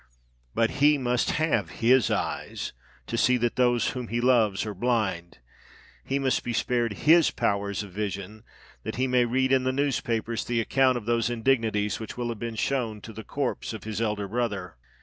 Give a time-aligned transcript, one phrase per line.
[0.55, 2.73] But he must have his eyes
[3.05, 7.91] to see that those whom he loves are blind—he must be spared his powers of
[7.91, 8.43] vision,
[8.81, 12.39] that he may read in the newspapers the account of those indignities which will have
[12.39, 14.75] been shown to the corpse of his elder brother!"